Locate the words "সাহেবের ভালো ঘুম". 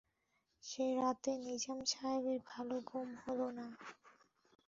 1.91-3.09